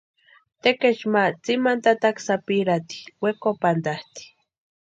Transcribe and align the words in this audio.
Tekechu 0.61 1.05
ma 1.13 1.23
tsimani 1.43 1.81
tataka 1.85 2.21
sapirhati 2.27 2.99
wekopantʼasti. 3.23 4.23